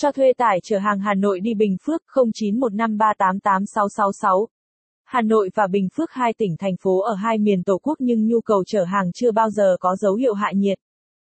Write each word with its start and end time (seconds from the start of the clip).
Cho 0.00 0.12
thuê 0.12 0.32
tải 0.38 0.58
chở 0.62 0.78
hàng 0.78 0.98
Hà 0.98 1.14
Nội 1.14 1.40
đi 1.40 1.54
Bình 1.54 1.76
Phước 1.82 2.02
0915388666. 2.14 4.46
Hà 5.04 5.22
Nội 5.22 5.50
và 5.54 5.66
Bình 5.66 5.88
Phước 5.94 6.10
hai 6.10 6.32
tỉnh 6.38 6.56
thành 6.58 6.76
phố 6.82 7.00
ở 7.00 7.14
hai 7.14 7.38
miền 7.38 7.64
Tổ 7.64 7.78
quốc 7.82 7.96
nhưng 8.00 8.26
nhu 8.26 8.40
cầu 8.40 8.64
chở 8.66 8.84
hàng 8.84 9.12
chưa 9.14 9.32
bao 9.32 9.50
giờ 9.50 9.76
có 9.80 9.96
dấu 9.96 10.14
hiệu 10.14 10.34
hạ 10.34 10.52
nhiệt. 10.54 10.78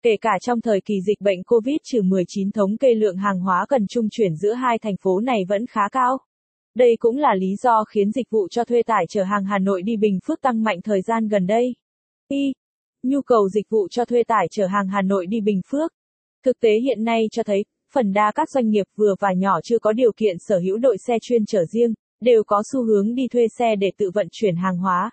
Kể 0.02 0.16
cả 0.20 0.30
trong 0.40 0.60
thời 0.60 0.80
kỳ 0.80 0.94
dịch 1.06 1.20
bệnh 1.20 1.40
COVID-19 1.40 2.50
thống 2.54 2.76
kê 2.76 2.94
lượng 2.94 3.16
hàng 3.16 3.40
hóa 3.40 3.66
cần 3.68 3.86
trung 3.86 4.08
chuyển 4.10 4.36
giữa 4.36 4.52
hai 4.52 4.78
thành 4.78 4.96
phố 5.02 5.20
này 5.20 5.44
vẫn 5.48 5.66
khá 5.66 5.88
cao. 5.92 6.18
Đây 6.74 6.96
cũng 6.98 7.16
là 7.16 7.34
lý 7.34 7.56
do 7.62 7.84
khiến 7.84 8.12
dịch 8.12 8.30
vụ 8.30 8.48
cho 8.48 8.64
thuê 8.64 8.82
tải 8.86 9.04
chở 9.08 9.22
hàng 9.22 9.44
Hà 9.44 9.58
Nội 9.58 9.82
đi 9.82 9.96
Bình 9.96 10.18
Phước 10.26 10.40
tăng 10.40 10.62
mạnh 10.62 10.80
thời 10.84 11.02
gian 11.02 11.28
gần 11.28 11.46
đây. 11.46 11.74
Y. 12.28 12.52
Nhu 13.02 13.22
cầu 13.22 13.48
dịch 13.48 13.66
vụ 13.70 13.88
cho 13.90 14.04
thuê 14.04 14.22
tải 14.28 14.46
chở 14.50 14.66
hàng 14.66 14.88
Hà 14.88 15.02
Nội 15.02 15.26
đi 15.26 15.40
Bình 15.40 15.60
Phước. 15.70 15.92
Thực 16.44 16.60
tế 16.60 16.70
hiện 16.82 17.04
nay 17.04 17.22
cho 17.32 17.42
thấy, 17.42 17.64
phần 17.92 18.12
đa 18.12 18.32
các 18.34 18.50
doanh 18.50 18.68
nghiệp 18.68 18.86
vừa 18.96 19.14
và 19.20 19.32
nhỏ 19.32 19.60
chưa 19.64 19.78
có 19.78 19.92
điều 19.92 20.12
kiện 20.16 20.36
sở 20.38 20.58
hữu 20.58 20.78
đội 20.78 20.98
xe 20.98 21.14
chuyên 21.22 21.46
chở 21.46 21.64
riêng, 21.64 21.94
đều 22.20 22.44
có 22.44 22.62
xu 22.72 22.84
hướng 22.84 23.14
đi 23.14 23.28
thuê 23.28 23.46
xe 23.58 23.76
để 23.76 23.90
tự 23.98 24.10
vận 24.14 24.28
chuyển 24.30 24.56
hàng 24.56 24.78
hóa. 24.78 25.10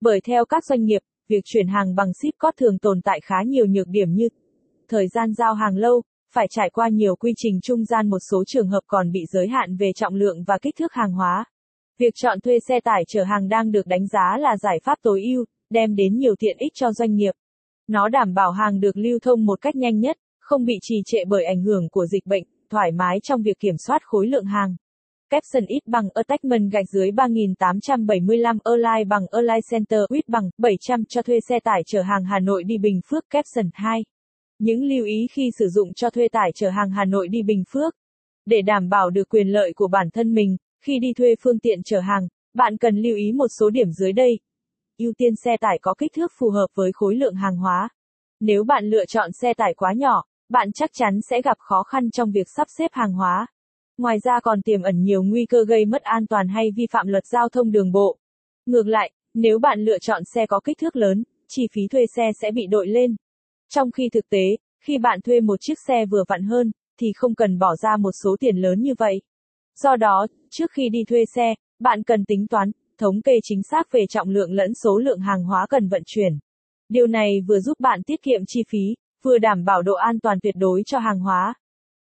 Bởi 0.00 0.20
theo 0.20 0.44
các 0.44 0.64
doanh 0.64 0.84
nghiệp, 0.84 1.02
việc 1.28 1.40
chuyển 1.44 1.68
hàng 1.68 1.94
bằng 1.94 2.12
ship 2.14 2.38
có 2.38 2.52
thường 2.56 2.78
tồn 2.78 3.00
tại 3.00 3.20
khá 3.24 3.36
nhiều 3.46 3.66
nhược 3.66 3.86
điểm 3.88 4.12
như 4.12 4.28
thời 4.88 5.08
gian 5.08 5.34
giao 5.34 5.54
hàng 5.54 5.76
lâu, 5.76 6.02
phải 6.34 6.46
trải 6.50 6.70
qua 6.70 6.88
nhiều 6.88 7.16
quy 7.16 7.32
trình 7.36 7.60
trung 7.62 7.84
gian 7.84 8.10
một 8.10 8.18
số 8.30 8.44
trường 8.46 8.68
hợp 8.68 8.80
còn 8.86 9.12
bị 9.12 9.20
giới 9.32 9.48
hạn 9.48 9.76
về 9.76 9.92
trọng 9.96 10.14
lượng 10.14 10.44
và 10.44 10.58
kích 10.62 10.76
thước 10.78 10.92
hàng 10.92 11.12
hóa. 11.12 11.44
Việc 11.98 12.14
chọn 12.14 12.40
thuê 12.40 12.58
xe 12.68 12.80
tải 12.80 13.02
chở 13.08 13.24
hàng 13.24 13.48
đang 13.48 13.70
được 13.72 13.86
đánh 13.86 14.06
giá 14.06 14.36
là 14.38 14.56
giải 14.56 14.80
pháp 14.84 14.98
tối 15.02 15.22
ưu, 15.22 15.44
đem 15.70 15.96
đến 15.96 16.16
nhiều 16.16 16.34
tiện 16.38 16.56
ích 16.58 16.72
cho 16.74 16.92
doanh 16.92 17.14
nghiệp. 17.14 17.32
Nó 17.86 18.08
đảm 18.08 18.34
bảo 18.34 18.50
hàng 18.52 18.80
được 18.80 18.96
lưu 18.96 19.18
thông 19.22 19.46
một 19.46 19.60
cách 19.60 19.76
nhanh 19.76 19.98
nhất, 19.98 20.16
không 20.48 20.64
bị 20.64 20.78
trì 20.82 21.02
trệ 21.06 21.18
bởi 21.28 21.44
ảnh 21.44 21.62
hưởng 21.62 21.88
của 21.88 22.06
dịch 22.06 22.26
bệnh, 22.26 22.42
thoải 22.70 22.92
mái 22.92 23.18
trong 23.22 23.42
việc 23.42 23.58
kiểm 23.60 23.74
soát 23.86 24.02
khối 24.04 24.26
lượng 24.26 24.44
hàng. 24.44 24.76
Capson 25.30 25.64
ít 25.66 25.86
bằng 25.86 26.08
attachment 26.14 26.72
gạch 26.72 26.84
dưới 26.88 27.10
3875 27.10 28.58
Align 28.64 29.08
bằng 29.08 29.26
Align 29.30 29.60
Center 29.70 30.00
ít 30.08 30.28
bằng 30.28 30.50
700 30.58 31.04
cho 31.04 31.22
thuê 31.22 31.38
xe 31.48 31.60
tải 31.64 31.82
chở 31.86 32.02
hàng 32.02 32.24
Hà 32.24 32.38
Nội 32.38 32.64
đi 32.64 32.78
Bình 32.78 33.00
Phước 33.10 33.24
Capson 33.30 33.70
2. 33.72 34.04
Những 34.58 34.84
lưu 34.84 35.04
ý 35.04 35.26
khi 35.32 35.50
sử 35.58 35.68
dụng 35.68 35.94
cho 35.94 36.10
thuê 36.10 36.28
tải 36.28 36.50
chở 36.54 36.70
hàng 36.70 36.90
Hà 36.90 37.04
Nội 37.04 37.28
đi 37.28 37.42
Bình 37.42 37.64
Phước. 37.72 37.94
Để 38.46 38.62
đảm 38.62 38.88
bảo 38.88 39.10
được 39.10 39.28
quyền 39.28 39.48
lợi 39.48 39.72
của 39.76 39.88
bản 39.88 40.10
thân 40.10 40.34
mình, 40.34 40.56
khi 40.84 40.98
đi 40.98 41.12
thuê 41.12 41.34
phương 41.40 41.58
tiện 41.58 41.82
chở 41.82 42.00
hàng, 42.00 42.28
bạn 42.54 42.76
cần 42.76 42.96
lưu 42.96 43.16
ý 43.16 43.32
một 43.32 43.48
số 43.60 43.70
điểm 43.70 43.90
dưới 43.90 44.12
đây. 44.12 44.38
Ưu 44.98 45.12
tiên 45.18 45.32
xe 45.44 45.56
tải 45.60 45.78
có 45.82 45.94
kích 45.98 46.12
thước 46.16 46.32
phù 46.38 46.50
hợp 46.50 46.66
với 46.74 46.92
khối 46.92 47.16
lượng 47.16 47.34
hàng 47.34 47.56
hóa. 47.56 47.88
Nếu 48.40 48.64
bạn 48.64 48.84
lựa 48.84 49.06
chọn 49.06 49.30
xe 49.32 49.54
tải 49.54 49.74
quá 49.74 49.92
nhỏ, 49.92 50.24
bạn 50.48 50.72
chắc 50.72 50.90
chắn 50.92 51.20
sẽ 51.30 51.42
gặp 51.42 51.58
khó 51.58 51.82
khăn 51.82 52.10
trong 52.10 52.30
việc 52.30 52.46
sắp 52.56 52.66
xếp 52.78 52.90
hàng 52.92 53.12
hóa. 53.12 53.46
Ngoài 53.98 54.18
ra 54.24 54.40
còn 54.42 54.62
tiềm 54.62 54.82
ẩn 54.82 55.02
nhiều 55.02 55.22
nguy 55.22 55.46
cơ 55.46 55.64
gây 55.64 55.84
mất 55.84 56.02
an 56.02 56.26
toàn 56.26 56.48
hay 56.48 56.70
vi 56.76 56.86
phạm 56.90 57.06
luật 57.06 57.26
giao 57.26 57.48
thông 57.48 57.70
đường 57.70 57.92
bộ. 57.92 58.18
Ngược 58.66 58.86
lại, 58.86 59.12
nếu 59.34 59.58
bạn 59.58 59.80
lựa 59.84 59.98
chọn 59.98 60.22
xe 60.34 60.46
có 60.46 60.60
kích 60.60 60.78
thước 60.78 60.96
lớn, 60.96 61.24
chi 61.48 61.66
phí 61.72 61.88
thuê 61.88 62.06
xe 62.16 62.30
sẽ 62.40 62.50
bị 62.50 62.66
đội 62.66 62.86
lên. 62.86 63.16
Trong 63.68 63.90
khi 63.90 64.08
thực 64.12 64.28
tế, 64.28 64.56
khi 64.80 64.98
bạn 64.98 65.20
thuê 65.20 65.40
một 65.40 65.56
chiếc 65.60 65.78
xe 65.86 66.06
vừa 66.06 66.24
vặn 66.28 66.42
hơn, 66.42 66.70
thì 67.00 67.12
không 67.16 67.34
cần 67.34 67.58
bỏ 67.58 67.76
ra 67.76 67.96
một 67.96 68.12
số 68.22 68.36
tiền 68.40 68.56
lớn 68.56 68.80
như 68.80 68.94
vậy. 68.98 69.20
Do 69.80 69.96
đó, 69.96 70.26
trước 70.50 70.70
khi 70.70 70.88
đi 70.88 71.04
thuê 71.04 71.24
xe, 71.34 71.54
bạn 71.78 72.02
cần 72.02 72.24
tính 72.24 72.46
toán, 72.46 72.70
thống 72.98 73.22
kê 73.22 73.32
chính 73.42 73.62
xác 73.62 73.92
về 73.92 74.06
trọng 74.08 74.28
lượng 74.28 74.52
lẫn 74.52 74.74
số 74.74 74.98
lượng 74.98 75.20
hàng 75.20 75.44
hóa 75.44 75.66
cần 75.68 75.88
vận 75.88 76.02
chuyển. 76.06 76.38
Điều 76.88 77.06
này 77.06 77.40
vừa 77.46 77.60
giúp 77.60 77.80
bạn 77.80 78.02
tiết 78.02 78.22
kiệm 78.22 78.40
chi 78.46 78.62
phí, 78.68 78.94
vừa 79.22 79.38
đảm 79.38 79.64
bảo 79.64 79.82
độ 79.82 79.94
an 79.94 80.20
toàn 80.20 80.38
tuyệt 80.42 80.54
đối 80.58 80.82
cho 80.86 80.98
hàng 80.98 81.20
hóa. 81.20 81.54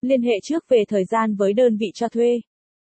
Liên 0.01 0.21
hệ 0.21 0.33
trước 0.43 0.63
về 0.69 0.83
thời 0.87 1.05
gian 1.05 1.35
với 1.35 1.53
đơn 1.53 1.77
vị 1.77 1.87
cho 1.93 2.09
thuê. 2.09 2.41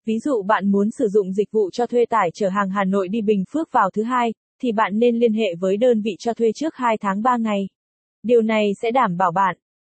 Ví 0.06 0.20
dụ 0.20 0.44
bạn 0.44 0.72
muốn 0.72 0.92
sử 0.92 1.08
dụng 1.08 1.34
dịch 1.34 1.52
vụ 1.52 1.70
cho 1.72 1.86
thuê 1.86 2.06
tải 2.06 2.30
chở 2.34 2.50
hàng 2.50 2.70
Hà 2.70 2.84
Nội 2.84 3.08
đi 3.08 3.22
Bình 3.22 3.44
Phước 3.50 3.72
vào 3.72 3.90
thứ 3.94 4.04
hai, 4.04 4.34
thì 4.62 4.72
bạn 4.72 5.00
nên 5.00 5.20
liên 5.20 5.34
hệ 5.34 5.56
với 5.60 5.78
đơn 5.78 6.02
vị 6.02 6.12
cho 6.20 6.34
thuê 6.34 6.52
trước 6.56 6.76
2 6.76 6.98
tháng 6.98 7.22
3 7.22 7.38
ngày. 7.38 7.68
Điều 8.24 8.42
này 8.42 8.72
sẽ 8.82 8.92
đảm 8.92 9.18
bảo 9.18 9.32
bạn 9.32 9.58